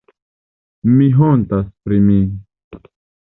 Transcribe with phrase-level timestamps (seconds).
[0.93, 2.17] Mi hontas pri mi.